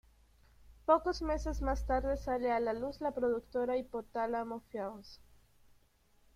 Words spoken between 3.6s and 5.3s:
Hipotálamo Films.